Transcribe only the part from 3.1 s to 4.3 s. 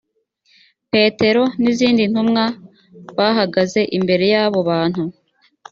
bahagaze imbere